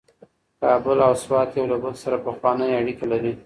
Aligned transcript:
کابل 0.61 0.97
او 1.07 1.13
سوات 1.23 1.49
یو 1.53 1.65
له 1.71 1.77
بل 1.83 1.93
سره 2.03 2.17
پخوانۍ 2.25 2.71
اړیکې 2.79 3.05
لري. 3.11 3.31